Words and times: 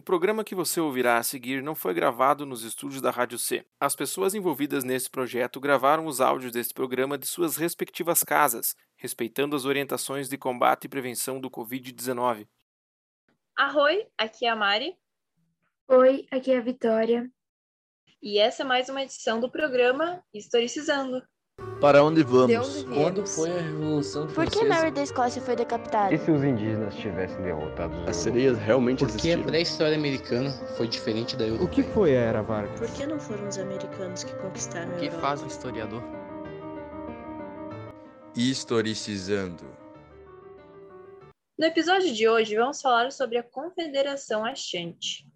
o 0.00 0.02
programa 0.02 0.42
que 0.42 0.54
você 0.54 0.80
ouvirá 0.80 1.18
a 1.18 1.22
seguir 1.22 1.62
não 1.62 1.74
foi 1.74 1.92
gravado 1.92 2.46
nos 2.46 2.64
estúdios 2.64 3.02
da 3.02 3.10
Rádio 3.10 3.38
C. 3.38 3.66
As 3.78 3.94
pessoas 3.94 4.34
envolvidas 4.34 4.82
nesse 4.82 5.10
projeto 5.10 5.60
gravaram 5.60 6.06
os 6.06 6.22
áudios 6.22 6.52
deste 6.52 6.72
programa 6.72 7.18
de 7.18 7.26
suas 7.26 7.58
respectivas 7.58 8.24
casas, 8.24 8.74
respeitando 8.96 9.54
as 9.54 9.66
orientações 9.66 10.26
de 10.26 10.38
combate 10.38 10.84
e 10.84 10.88
prevenção 10.88 11.38
do 11.38 11.50
Covid-19. 11.50 12.48
Arroi, 13.54 14.08
aqui 14.16 14.46
é 14.46 14.48
a 14.48 14.56
Mari. 14.56 14.96
Oi, 15.86 16.26
aqui 16.30 16.50
é 16.50 16.56
a 16.56 16.62
Vitória. 16.62 17.30
E 18.22 18.38
essa 18.38 18.62
é 18.62 18.64
mais 18.64 18.88
uma 18.88 19.02
edição 19.02 19.38
do 19.38 19.50
programa 19.50 20.24
Historicizando. 20.32 21.22
Para 21.80 22.04
onde 22.04 22.22
vamos? 22.22 22.84
Onde? 22.84 22.94
Quando 22.94 23.26
foi 23.26 23.50
a 23.50 23.62
Revolução 23.62 24.26
Por 24.26 24.34
Francesa? 24.34 24.60
que 24.60 24.68
Mary 24.68 24.90
da 24.90 25.02
Escócia 25.02 25.40
foi 25.40 25.56
decapitada? 25.56 26.14
E 26.14 26.18
se 26.18 26.30
os 26.30 26.44
indígenas 26.44 26.94
tivessem 26.94 27.40
derrotado 27.42 27.96
os 28.02 28.08
As 28.08 28.16
sereias 28.16 28.58
realmente 28.58 29.04
Por 29.06 29.16
que 29.16 29.32
a 29.32 29.38
pré-história 29.38 29.96
americana 29.96 30.50
foi 30.76 30.86
diferente 30.86 31.36
da 31.36 31.44
O 31.44 31.48
europeia? 31.48 31.70
que 31.70 31.82
foi 31.82 32.16
a 32.16 32.20
Era 32.20 32.42
Vargas? 32.42 32.78
Por 32.78 32.90
que 32.90 33.06
não 33.06 33.18
foram 33.18 33.48
os 33.48 33.58
americanos 33.58 34.24
que 34.24 34.34
conquistaram 34.36 34.92
a 34.92 34.96
O 34.96 34.98
que 34.98 35.10
faz 35.10 35.42
um 35.42 35.46
historiador? 35.46 36.02
Historicizando. 38.36 39.64
No 41.58 41.66
episódio 41.66 42.12
de 42.14 42.28
hoje, 42.28 42.56
vamos 42.56 42.80
falar 42.80 43.10
sobre 43.10 43.36
a 43.38 43.42
Confederação 43.42 44.44
Achante. 44.44 45.26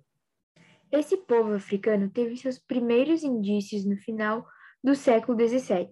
Esse 0.92 1.16
povo 1.16 1.54
africano 1.54 2.08
teve 2.08 2.36
seus 2.36 2.58
primeiros 2.58 3.22
indícios 3.24 3.84
no 3.84 3.96
final 3.96 4.46
do 4.82 4.94
século 4.94 5.36
XVII, 5.38 5.88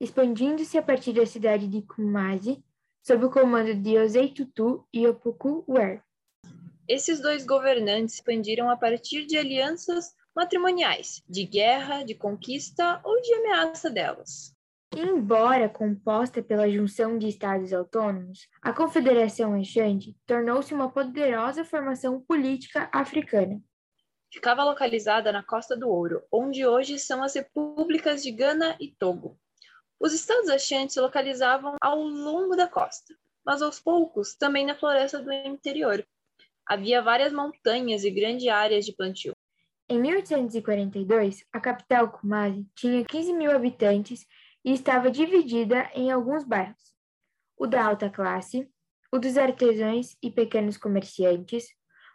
expandindo-se 0.00 0.76
a 0.76 0.82
partir 0.82 1.12
da 1.12 1.26
cidade 1.26 1.66
de 1.66 1.82
Kumasi, 1.82 2.62
sob 3.02 3.24
o 3.24 3.30
comando 3.30 3.74
de 3.74 3.98
Osei 3.98 4.32
Tutu 4.32 4.86
e 4.92 5.06
Opoku 5.06 5.64
Ware. 5.68 6.02
Esses 6.88 7.20
dois 7.20 7.44
governantes 7.44 8.16
expandiram 8.16 8.70
a 8.70 8.76
partir 8.76 9.26
de 9.26 9.36
alianças 9.36 10.14
matrimoniais, 10.34 11.22
de 11.28 11.44
guerra, 11.44 12.02
de 12.02 12.14
conquista 12.14 13.00
ou 13.04 13.20
de 13.20 13.34
ameaça 13.34 13.90
delas. 13.90 14.54
Embora 14.94 15.68
composta 15.68 16.42
pela 16.42 16.70
junção 16.70 17.18
de 17.18 17.28
estados 17.28 17.72
autônomos, 17.72 18.48
a 18.62 18.72
Confederação 18.72 19.54
Achante 19.54 20.16
tornou-se 20.26 20.72
uma 20.72 20.90
poderosa 20.90 21.64
formação 21.64 22.20
política 22.20 22.88
africana. 22.92 23.60
Ficava 24.32 24.64
localizada 24.64 25.32
na 25.32 25.42
Costa 25.42 25.76
do 25.76 25.88
Ouro, 25.88 26.22
onde 26.30 26.66
hoje 26.66 26.98
são 26.98 27.22
as 27.22 27.34
repúblicas 27.34 28.22
de 28.22 28.30
Gana 28.30 28.76
e 28.80 28.90
Togo. 28.90 29.38
Os 29.98 30.12
estados 30.12 30.50
Achante 30.50 30.92
se 30.92 31.00
localizavam 31.00 31.76
ao 31.80 32.02
longo 32.02 32.54
da 32.54 32.68
costa, 32.68 33.14
mas 33.44 33.62
aos 33.62 33.80
poucos 33.80 34.34
também 34.34 34.66
na 34.66 34.74
floresta 34.74 35.20
do 35.20 35.32
interior. 35.32 36.06
Havia 36.66 37.00
várias 37.00 37.32
montanhas 37.32 38.04
e 38.04 38.10
grandes 38.10 38.46
áreas 38.48 38.84
de 38.84 38.92
plantio. 38.92 39.34
Em 39.88 40.00
1842, 40.00 41.44
a 41.52 41.60
capital 41.60 42.10
Kumasi 42.10 42.66
tinha 42.74 43.04
15 43.04 43.32
mil 43.32 43.52
habitantes 43.52 44.26
e 44.64 44.72
estava 44.72 45.10
dividida 45.10 45.88
em 45.94 46.10
alguns 46.10 46.44
bairros: 46.44 46.92
o 47.56 47.66
da 47.66 47.84
alta 47.84 48.10
classe, 48.10 48.68
o 49.12 49.18
dos 49.18 49.38
artesãos 49.38 50.16
e 50.20 50.30
pequenos 50.30 50.76
comerciantes, 50.76 51.68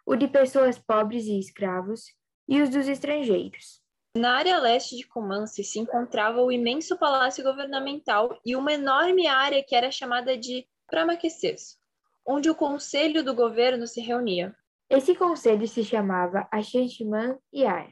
o 0.06 0.16
de 0.16 0.28
pessoas 0.28 0.78
pobres 0.78 1.25
e 1.25 1.40
escravos 1.40 2.14
e 2.47 2.62
os 2.62 2.70
dos 2.70 2.88
estrangeiros. 2.88 3.81
Na 4.16 4.33
área 4.35 4.59
leste 4.59 4.97
de 4.97 5.07
Kumasi 5.07 5.63
se 5.63 5.79
encontrava 5.79 6.41
o 6.41 6.51
imenso 6.51 6.97
palácio 6.97 7.41
governamental 7.45 8.38
e 8.45 8.57
uma 8.57 8.73
enorme 8.73 9.25
área 9.25 9.63
que 9.63 9.73
era 9.73 9.89
chamada 9.89 10.38
de 10.38 10.67
Pramaqueces, 10.85 11.79
onde 12.25 12.49
o 12.49 12.55
conselho 12.55 13.23
do 13.23 13.33
governo 13.33 13.88
se 13.88 14.01
reunia. 14.01 14.53
Esse 14.89 15.16
conselho 15.16 15.66
se 15.66 15.81
chamava 15.85 16.45
Ashantiman 16.51 17.39
Yara. 17.55 17.89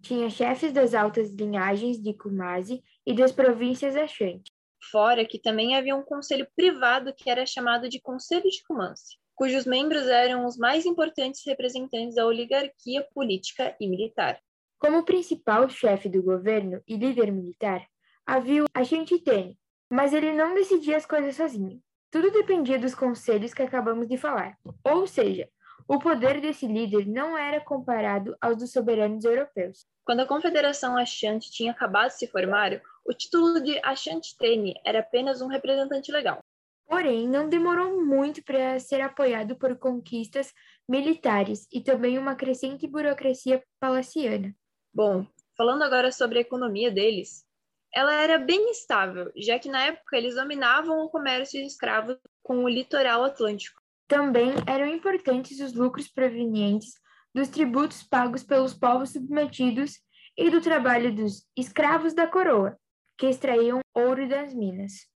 Tinha 0.00 0.30
chefes 0.30 0.72
das 0.72 0.94
altas 0.94 1.32
linhagens 1.32 2.00
de 2.00 2.14
Kumasi 2.14 2.80
e 3.04 3.12
das 3.12 3.32
províncias 3.32 3.96
Ashanti. 3.96 4.52
Fora 4.92 5.26
que 5.26 5.40
também 5.40 5.74
havia 5.74 5.96
um 5.96 6.04
conselho 6.04 6.46
privado 6.54 7.12
que 7.12 7.28
era 7.28 7.44
chamado 7.44 7.88
de 7.88 8.00
Conselho 8.00 8.48
de 8.48 8.62
Kumasi, 8.62 9.18
cujos 9.34 9.66
membros 9.66 10.06
eram 10.06 10.46
os 10.46 10.56
mais 10.56 10.86
importantes 10.86 11.42
representantes 11.44 12.14
da 12.14 12.24
oligarquia 12.24 13.04
política 13.12 13.76
e 13.80 13.88
militar. 13.88 14.40
Como 14.78 15.04
principal 15.04 15.68
chefe 15.68 16.08
do 16.08 16.22
governo 16.22 16.80
e 16.86 16.96
líder 16.96 17.32
militar, 17.32 17.84
havia 18.24 18.62
o 18.62 18.66
Ashantitene, 18.72 19.58
mas 19.90 20.12
ele 20.12 20.32
não 20.32 20.54
decidia 20.54 20.96
as 20.96 21.04
coisas 21.04 21.34
sozinho. 21.34 21.82
Tudo 22.10 22.30
dependia 22.30 22.78
dos 22.78 22.94
conselhos 22.94 23.52
que 23.52 23.62
acabamos 23.62 24.06
de 24.06 24.16
falar. 24.16 24.56
Ou 24.84 25.06
seja, 25.06 25.48
o 25.88 25.98
poder 25.98 26.40
desse 26.40 26.66
líder 26.66 27.06
não 27.06 27.36
era 27.36 27.60
comparado 27.60 28.36
aos 28.40 28.56
dos 28.56 28.70
soberanos 28.70 29.24
europeus. 29.24 29.84
Quando 30.04 30.20
a 30.20 30.26
Confederação 30.26 30.96
Ashanti 30.96 31.50
tinha 31.50 31.72
acabado 31.72 32.08
de 32.08 32.18
se 32.18 32.26
formar, 32.28 32.80
o 33.04 33.12
título 33.12 33.60
de 33.60 33.80
Ashanti-Tene 33.82 34.74
era 34.84 35.00
apenas 35.00 35.40
um 35.40 35.48
representante 35.48 36.12
legal. 36.12 36.38
Porém, 36.86 37.28
não 37.28 37.48
demorou 37.48 38.04
muito 38.04 38.42
para 38.42 38.78
ser 38.78 39.00
apoiado 39.00 39.56
por 39.56 39.76
conquistas 39.76 40.52
militares 40.88 41.66
e 41.72 41.82
também 41.82 42.16
uma 42.16 42.34
crescente 42.34 42.86
burocracia 42.86 43.62
palaciana. 43.78 44.54
Bom, 44.92 45.26
falando 45.56 45.82
agora 45.82 46.10
sobre 46.10 46.38
a 46.38 46.42
economia 46.42 46.90
deles, 46.90 47.46
ela 47.94 48.14
era 48.14 48.38
bem 48.38 48.70
estável, 48.70 49.32
já 49.36 49.58
que 49.58 49.68
na 49.68 49.86
época 49.86 50.16
eles 50.16 50.34
dominavam 50.34 51.04
o 51.04 51.08
comércio 51.08 51.60
de 51.60 51.66
escravos 51.66 52.16
com 52.42 52.64
o 52.64 52.68
litoral 52.68 53.24
atlântico. 53.24 53.80
Também 54.06 54.52
eram 54.66 54.86
importantes 54.86 55.60
os 55.60 55.72
lucros 55.72 56.08
provenientes 56.08 56.94
dos 57.34 57.48
tributos 57.48 58.02
pagos 58.02 58.42
pelos 58.42 58.74
povos 58.74 59.10
submetidos 59.10 60.00
e 60.36 60.50
do 60.50 60.60
trabalho 60.60 61.14
dos 61.14 61.46
escravos 61.56 62.14
da 62.14 62.26
coroa, 62.26 62.78
que 63.16 63.26
extraíam 63.26 63.80
ouro 63.94 64.28
das 64.28 64.54
minas. 64.54 65.06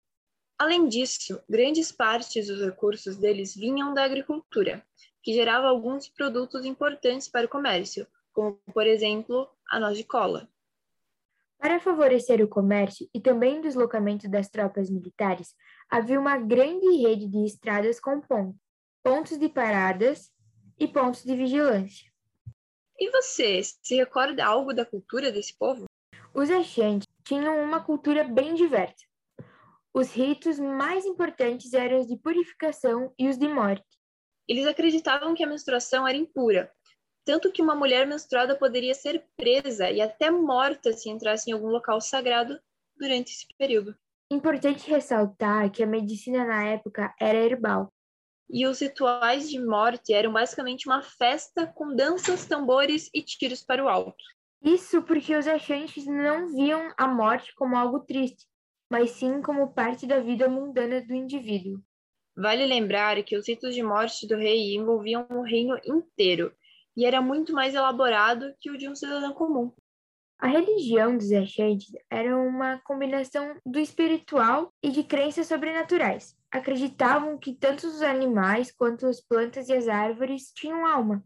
Além 0.59 0.89
disso, 0.89 1.43
grandes 1.49 1.91
partes 1.91 2.49
dos 2.49 2.61
recursos 2.61 3.17
deles 3.17 3.55
vinham 3.55 3.95
da 3.95 4.05
agricultura, 4.05 4.85
que 5.23 5.33
gerava 5.33 5.69
alguns 5.69 6.09
produtos 6.09 6.65
importantes 6.65 7.29
para 7.29 7.47
o 7.47 7.49
comércio, 7.49 8.07
como, 8.33 8.61
por 8.73 8.87
exemplo, 8.87 9.49
a 9.73 9.81
noz 9.81 9.97
de 9.97 10.05
cola. 10.05 10.47
Para 11.59 11.81
favorecer 11.81 12.45
o 12.45 12.49
comércio 12.49 13.09
e 13.15 13.19
também 13.19 13.59
o 13.59 13.63
deslocamento 13.63 14.29
das 14.29 14.51
tropas 14.51 14.91
militares, 14.91 15.55
havia 15.89 16.21
uma 16.21 16.37
grande 16.37 16.87
rede 16.99 17.27
de 17.27 17.47
estradas 17.47 17.99
com 17.99 18.21
pontos, 18.21 18.61
pontos 19.03 19.39
de 19.39 19.49
paradas 19.49 20.31
e 20.79 20.87
pontos 20.87 21.25
de 21.25 21.35
vigilância. 21.35 22.13
E 22.99 23.11
você, 23.11 23.63
se 23.63 23.97
recorda 23.97 24.45
algo 24.45 24.75
da 24.75 24.85
cultura 24.85 25.33
desse 25.33 25.57
povo? 25.57 25.87
Os 26.35 26.51
Ashanti 26.51 27.09
tinham 27.25 27.65
uma 27.65 27.83
cultura 27.83 28.25
bem 28.25 28.55
diversa. 28.55 29.07
Os 29.95 30.13
ritos 30.13 30.59
mais 30.59 31.07
importantes 31.07 31.73
eram 31.73 31.99
os 31.99 32.07
de 32.07 32.19
purificação 32.19 33.15
e 33.19 33.27
os 33.27 33.39
de 33.39 33.49
morte. 33.49 33.87
Eles 34.47 34.67
acreditavam 34.67 35.35
que 35.35 35.43
a 35.43 35.47
menstruação 35.47 36.07
era 36.07 36.19
impura, 36.19 36.71
tanto 37.25 37.53
que 37.53 37.63
uma 37.63 37.75
mulher 37.75 38.07
menstruada 38.07 38.57
poderia 38.57 38.95
ser 38.95 39.25
presa 39.37 39.91
e 39.91 40.01
até 40.01 40.31
morta 40.31 40.93
se 40.93 41.09
entrasse 41.09 41.51
em 41.51 41.53
algum 41.53 41.69
local 41.69 42.01
sagrado 42.01 42.59
durante 42.97 43.33
esse 43.33 43.47
período. 43.57 43.97
Importante 44.31 44.91
ressaltar 44.91 45.71
que 45.71 45.83
a 45.83 45.87
medicina 45.87 46.45
na 46.45 46.65
época 46.65 47.15
era 47.21 47.39
herbal. 47.39 47.93
E 48.49 48.67
os 48.67 48.81
rituais 48.81 49.49
de 49.49 49.59
morte 49.59 50.13
eram 50.13 50.33
basicamente 50.33 50.87
uma 50.87 51.03
festa 51.03 51.67
com 51.67 51.95
danças, 51.95 52.47
tambores 52.47 53.09
e 53.15 53.23
tiros 53.23 53.63
para 53.63 53.85
o 53.85 53.89
alto. 53.89 54.25
Isso 54.63 55.03
porque 55.03 55.35
os 55.35 55.47
Ashantis 55.47 56.07
não 56.07 56.49
viam 56.49 56.93
a 56.97 57.09
morte 57.09 57.55
como 57.55 57.77
algo 57.77 58.01
triste, 58.01 58.47
mas 58.91 59.11
sim 59.11 59.43
como 59.43 59.73
parte 59.73 60.07
da 60.07 60.21
vida 60.21 60.49
mundana 60.49 61.01
do 61.01 61.15
indivíduo. 61.15 61.83
Vale 62.37 62.65
lembrar 62.65 63.23
que 63.23 63.37
os 63.37 63.47
ritos 63.47 63.75
de 63.75 63.83
morte 63.83 64.27
do 64.27 64.37
rei 64.37 64.75
envolviam 64.75 65.27
o 65.31 65.43
reino 65.43 65.79
inteiro 65.85 66.55
e 66.97 67.05
era 67.05 67.21
muito 67.21 67.53
mais 67.53 67.75
elaborado 67.75 68.55
que 68.61 68.71
o 68.71 68.79
de 68.79 68.89
um 68.89 68.95
cidadão 68.95 69.33
comum. 69.33 69.73
A 70.39 70.49
religião 70.49 71.17
dos 71.17 71.31
Ashantis 71.31 71.93
era 72.11 72.37
uma 72.37 72.81
combinação 72.81 73.55
do 73.65 73.79
espiritual 73.79 74.73
e 74.83 74.91
de 74.91 75.05
crenças 75.05 75.47
sobrenaturais. 75.47 76.37
Acreditavam 76.51 77.39
que 77.39 77.55
tanto 77.55 77.87
os 77.87 78.03
animais 78.03 78.73
quanto 78.73 79.07
as 79.07 79.21
plantas 79.21 79.69
e 79.69 79.73
as 79.73 79.87
árvores 79.87 80.53
tinham 80.53 80.85
alma. 80.85 81.25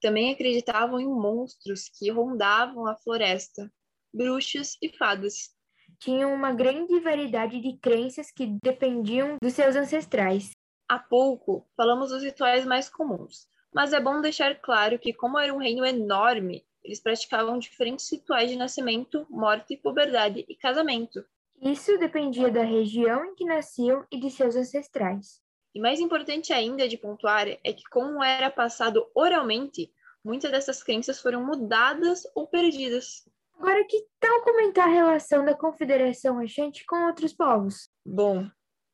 Também 0.00 0.32
acreditavam 0.32 1.00
em 1.00 1.08
monstros 1.08 1.88
que 1.88 2.10
rondavam 2.12 2.86
a 2.86 2.94
floresta, 2.94 3.72
bruxas 4.12 4.76
e 4.80 4.96
fadas. 4.96 5.52
Tinham 5.98 6.32
uma 6.32 6.52
grande 6.52 7.00
variedade 7.00 7.60
de 7.60 7.76
crenças 7.78 8.30
que 8.30 8.56
dependiam 8.62 9.36
dos 9.42 9.54
seus 9.54 9.74
ancestrais. 9.74 10.50
Há 10.88 11.00
pouco 11.00 11.66
falamos 11.76 12.10
dos 12.10 12.22
rituais 12.22 12.64
mais 12.64 12.88
comuns, 12.88 13.48
mas 13.74 13.92
é 13.92 14.00
bom 14.00 14.20
deixar 14.20 14.54
claro 14.60 14.98
que, 14.98 15.12
como 15.12 15.38
era 15.38 15.52
um 15.52 15.58
reino 15.58 15.84
enorme, 15.84 16.64
eles 16.84 17.00
praticavam 17.00 17.58
diferentes 17.58 18.10
rituais 18.10 18.48
de 18.48 18.56
nascimento, 18.56 19.26
morte, 19.28 19.76
puberdade 19.76 20.44
e 20.48 20.54
casamento. 20.54 21.24
Isso 21.60 21.98
dependia 21.98 22.50
da 22.50 22.62
região 22.62 23.24
em 23.24 23.34
que 23.34 23.44
nasciam 23.44 24.06
e 24.12 24.20
de 24.20 24.30
seus 24.30 24.54
ancestrais. 24.54 25.40
E 25.74 25.80
mais 25.80 25.98
importante 25.98 26.52
ainda 26.52 26.86
de 26.86 26.96
pontuar 26.96 27.48
é 27.48 27.72
que, 27.72 27.82
como 27.90 28.22
era 28.22 28.48
passado 28.48 29.04
oralmente, 29.12 29.90
muitas 30.22 30.52
dessas 30.52 30.82
crenças 30.82 31.20
foram 31.20 31.44
mudadas 31.44 32.22
ou 32.34 32.46
perdidas. 32.46 33.28
Agora, 33.58 33.84
que 33.84 34.06
tal 34.20 34.42
comentar 34.42 34.88
a 34.88 34.92
relação 34.92 35.44
da 35.44 35.54
Confederação 35.54 36.38
Achante 36.38 36.84
com 36.86 37.06
outros 37.06 37.32
povos? 37.32 37.88
Bom, 38.04 38.46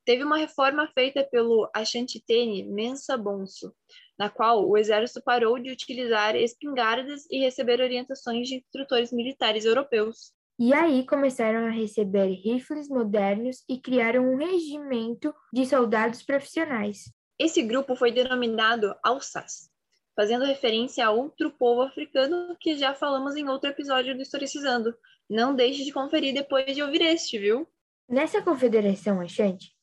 teve 0.05 0.23
uma 0.23 0.37
reforma 0.37 0.87
feita 0.87 1.23
pelo 1.23 1.69
Achantitene 1.73 2.63
Mensa 2.63 3.17
Bonso, 3.17 3.73
na 4.17 4.29
qual 4.29 4.67
o 4.67 4.77
exército 4.77 5.21
parou 5.23 5.59
de 5.59 5.71
utilizar 5.71 6.35
espingardas 6.35 7.25
e 7.29 7.39
receber 7.39 7.81
orientações 7.81 8.47
de 8.47 8.55
instrutores 8.55 9.11
militares 9.11 9.65
europeus. 9.65 10.33
E 10.59 10.73
aí 10.73 11.05
começaram 11.05 11.65
a 11.65 11.71
receber 11.71 12.27
rifles 12.33 12.87
modernos 12.87 13.63
e 13.67 13.79
criaram 13.79 14.31
um 14.31 14.37
regimento 14.37 15.33
de 15.51 15.65
soldados 15.65 16.21
profissionais. 16.21 17.11
Esse 17.39 17.63
grupo 17.63 17.95
foi 17.95 18.11
denominado 18.11 18.93
Alsace, 19.03 19.71
fazendo 20.15 20.45
referência 20.45 21.03
a 21.03 21.09
outro 21.09 21.49
povo 21.49 21.81
africano 21.81 22.55
que 22.59 22.77
já 22.77 22.93
falamos 22.93 23.35
em 23.35 23.49
outro 23.49 23.71
episódio 23.71 24.15
do 24.15 24.21
Historicizando. 24.21 24.95
Não 25.27 25.55
deixe 25.55 25.83
de 25.83 25.91
conferir 25.91 26.33
depois 26.33 26.75
de 26.75 26.83
ouvir 26.83 27.01
este, 27.01 27.39
viu? 27.39 27.67
Nessa 28.07 28.41
confederação 28.41 29.19
achante, 29.19 29.73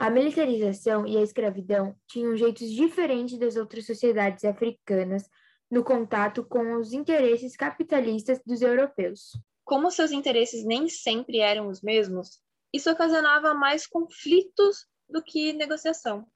a 0.00 0.08
militarização 0.08 1.06
e 1.06 1.18
a 1.18 1.22
escravidão 1.22 1.94
tinham 2.08 2.34
jeitos 2.34 2.70
diferentes 2.70 3.38
das 3.38 3.56
outras 3.56 3.84
sociedades 3.84 4.46
africanas 4.46 5.28
no 5.70 5.84
contato 5.84 6.42
com 6.42 6.76
os 6.76 6.94
interesses 6.94 7.54
capitalistas 7.54 8.40
dos 8.46 8.62
europeus. 8.62 9.32
Como 9.62 9.90
seus 9.90 10.10
interesses 10.10 10.64
nem 10.64 10.88
sempre 10.88 11.40
eram 11.40 11.68
os 11.68 11.82
mesmos, 11.82 12.40
isso 12.72 12.90
ocasionava 12.90 13.52
mais 13.52 13.86
conflitos 13.86 14.86
do 15.06 15.22
que 15.22 15.52
negociação. 15.52 16.26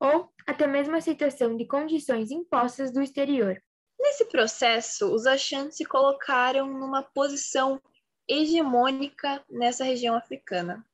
Ou 0.00 0.28
até 0.44 0.66
mesmo 0.66 0.96
aceitação 0.96 1.56
de 1.56 1.64
condições 1.64 2.32
impostas 2.32 2.92
do 2.92 3.00
exterior. 3.00 3.56
Nesse 4.00 4.24
processo, 4.24 5.14
os 5.14 5.26
Ashanti 5.26 5.76
se 5.76 5.84
colocaram 5.84 6.66
numa 6.66 7.04
posição 7.04 7.80
hegemônica 8.28 9.44
nessa 9.48 9.84
região 9.84 10.16
africana. 10.16 10.84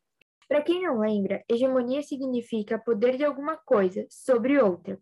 Para 0.49 0.63
quem 0.63 0.83
não 0.83 1.01
lembra, 1.01 1.45
hegemonia 1.49 2.03
significa 2.03 2.79
poder 2.79 3.19
de 3.19 3.25
alguma 3.25 3.57
coisa 3.59 4.07
sobre 4.09 4.59
outra. 4.59 4.99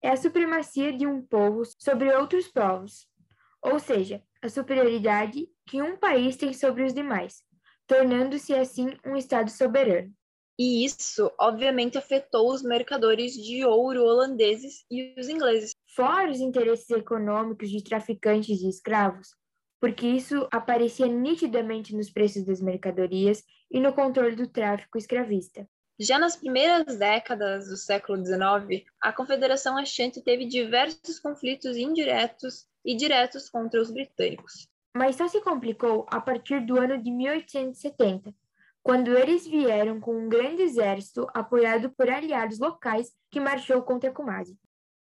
É 0.00 0.10
a 0.10 0.16
supremacia 0.16 0.92
de 0.92 1.06
um 1.06 1.20
povo 1.20 1.62
sobre 1.78 2.14
outros 2.14 2.46
povos, 2.46 3.08
ou 3.60 3.80
seja, 3.80 4.22
a 4.40 4.48
superioridade 4.48 5.48
que 5.66 5.82
um 5.82 5.96
país 5.96 6.36
tem 6.36 6.52
sobre 6.52 6.84
os 6.84 6.92
demais, 6.92 7.42
tornando-se 7.86 8.54
assim 8.54 8.96
um 9.04 9.16
Estado 9.16 9.50
soberano. 9.50 10.12
E 10.56 10.84
isso, 10.84 11.32
obviamente, 11.40 11.98
afetou 11.98 12.52
os 12.52 12.62
mercadores 12.62 13.32
de 13.32 13.64
ouro 13.64 14.04
holandeses 14.04 14.84
e 14.88 15.12
os 15.18 15.28
ingleses. 15.28 15.74
Fora 15.96 16.30
os 16.30 16.38
interesses 16.38 16.88
econômicos 16.90 17.70
de 17.70 17.82
traficantes 17.82 18.58
de 18.58 18.68
escravos, 18.68 19.28
porque 19.80 20.06
isso 20.06 20.46
aparecia 20.52 21.06
nitidamente 21.06 21.96
nos 21.96 22.10
preços 22.10 22.44
das 22.44 22.60
mercadorias 22.60 23.42
e 23.74 23.80
no 23.80 23.92
controle 23.92 24.36
do 24.36 24.46
tráfico 24.46 24.96
escravista. 24.96 25.68
Já 25.98 26.16
nas 26.16 26.36
primeiras 26.36 26.96
décadas 26.96 27.66
do 27.66 27.76
século 27.76 28.24
XIX, 28.24 28.84
a 29.00 29.12
Confederação 29.12 29.76
Achante 29.76 30.22
teve 30.22 30.46
diversos 30.46 31.18
conflitos 31.18 31.76
indiretos 31.76 32.68
e 32.84 32.94
diretos 32.94 33.50
contra 33.50 33.82
os 33.82 33.90
britânicos. 33.90 34.68
Mas 34.96 35.16
só 35.16 35.26
se 35.26 35.40
complicou 35.40 36.06
a 36.08 36.20
partir 36.20 36.64
do 36.64 36.78
ano 36.78 37.02
de 37.02 37.10
1870, 37.10 38.32
quando 38.80 39.18
eles 39.18 39.44
vieram 39.44 40.00
com 40.00 40.14
um 40.16 40.28
grande 40.28 40.62
exército 40.62 41.26
apoiado 41.34 41.90
por 41.90 42.08
aliados 42.08 42.60
locais 42.60 43.12
que 43.28 43.40
marchou 43.40 43.82
contra 43.82 44.12
Kumasi. 44.12 44.56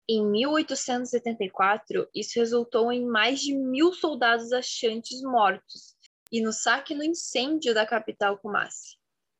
Em 0.09 0.25
1874, 0.25 2.09
isso 2.15 2.39
resultou 2.39 2.93
em 2.93 3.05
mais 3.05 3.41
de 3.41 3.57
mil 3.57 3.93
soldados 3.93 4.53
achantes 4.53 5.21
mortos 5.21 5.97
e 6.33 6.41
no 6.41 6.53
saque 6.53 6.95
no 6.95 7.05
incêndio 7.05 7.75
da 7.75 7.87
capital 7.87 8.39
Kumasi, 8.39 8.97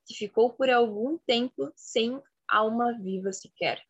que 0.07 0.15
ficou 0.15 0.53
por 0.53 0.69
algum 0.69 1.17
tempo 1.27 1.73
sem 1.75 2.23
alma 2.47 2.93
viva 3.01 3.33
sequer. 3.33 3.83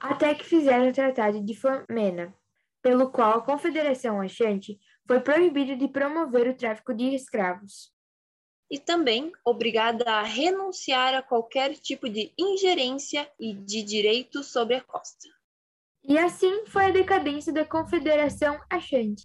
Até 0.00 0.34
que 0.34 0.44
fizeram 0.44 0.88
o 0.88 0.92
Tratado 0.92 1.44
de 1.44 1.54
Fomena, 1.54 2.34
pelo 2.82 3.10
qual 3.10 3.38
a 3.38 3.42
Confederação 3.42 4.20
Achante 4.20 4.78
foi 5.06 5.20
proibida 5.20 5.76
de 5.76 5.88
promover 5.88 6.48
o 6.48 6.56
tráfico 6.56 6.94
de 6.94 7.14
escravos. 7.14 7.92
E 8.70 8.78
também 8.78 9.30
obrigada 9.44 10.04
a 10.10 10.22
renunciar 10.22 11.14
a 11.14 11.22
qualquer 11.22 11.74
tipo 11.74 12.08
de 12.08 12.32
ingerência 12.38 13.30
e 13.38 13.54
de 13.54 13.82
direito 13.82 14.42
sobre 14.42 14.76
a 14.76 14.80
costa. 14.80 15.28
E 16.02 16.18
assim 16.18 16.66
foi 16.66 16.86
a 16.86 16.90
decadência 16.90 17.52
da 17.52 17.64
Confederação 17.64 18.58
Achante. 18.70 19.22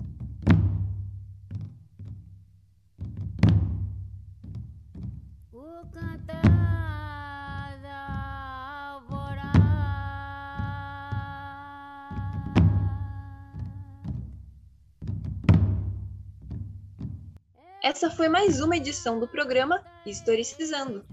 Essa 17.84 18.12
foi 18.12 18.30
mais 18.30 18.62
uma 18.62 18.78
edição 18.78 19.20
do 19.20 19.28
programa 19.28 19.84
Historicizando. 20.06 21.04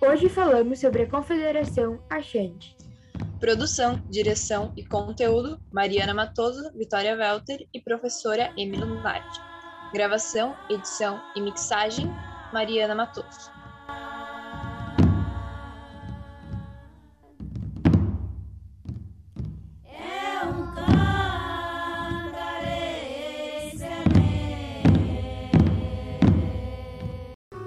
Hoje 0.00 0.28
falamos 0.28 0.80
sobre 0.80 1.02
a 1.02 1.10
Confederação 1.10 2.02
Achante. 2.10 2.74
Produção, 3.38 4.02
direção 4.10 4.72
e 4.76 4.84
conteúdo: 4.84 5.60
Mariana 5.70 6.14
Matoso, 6.14 6.72
Vitória 6.72 7.14
Welter 7.14 7.66
e 7.74 7.80
professora 7.80 8.52
Emily 8.56 8.84
Lunardi. 8.84 9.38
Gravação, 9.92 10.56
edição 10.70 11.22
e 11.36 11.40
mixagem: 11.42 12.10
Mariana 12.52 12.94
Matoso. 12.94 13.56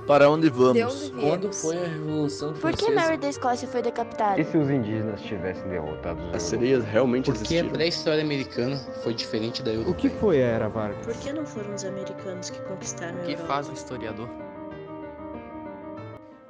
Para 0.10 0.28
onde 0.28 0.50
vamos? 0.50 1.12
Quando 1.12 1.54
foi 1.54 1.78
a 1.78 1.88
Revolução 1.88 2.52
Por 2.54 2.76
que 2.76 2.90
Mary 2.90 3.16
da 3.16 3.30
Escócia 3.30 3.68
foi 3.68 3.84
decapitada? 3.84 4.42
E 4.42 4.44
se 4.44 4.58
os 4.58 4.68
indígenas 4.68 5.22
tivessem 5.22 5.70
derrotado 5.70 6.20
os 6.30 6.34
As 6.36 6.42
sereias 6.42 6.84
realmente 6.84 7.26
Por 7.26 7.34
que 7.36 7.40
a 7.40 7.44
existiram? 7.44 7.70
pré-história 7.70 8.24
americana 8.24 8.76
foi 9.04 9.14
diferente 9.14 9.62
da 9.62 9.70
O 9.70 9.74
europeia? 9.76 9.96
que 9.98 10.10
foi 10.10 10.42
a 10.42 10.48
Era 10.48 10.68
Vargas? 10.68 11.06
Por 11.06 11.16
que 11.16 11.32
não 11.32 11.46
foram 11.46 11.76
os 11.76 11.86
americanos 11.86 12.50
que 12.50 12.60
conquistaram 12.62 13.20
a 13.20 13.22
O 13.22 13.26
que 13.26 13.34
Europa? 13.34 13.48
faz 13.54 13.70
um 13.70 13.74
historiador? 13.74 14.28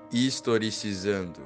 Historicizando. 0.10 1.42